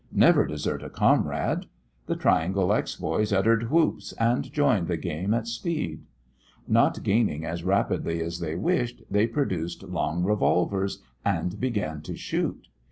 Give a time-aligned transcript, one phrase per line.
[0.11, 1.67] Never desert a comrade.
[2.07, 6.01] The Triangle X boys uttered whoops, and joined the game at speed.
[6.67, 12.67] Not gaining as rapidly as they wished, they produced long revolvers and began to shoot.